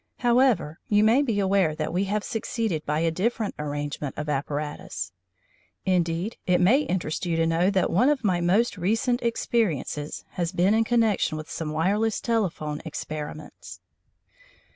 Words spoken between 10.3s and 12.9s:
has been in connection with some wireless telephone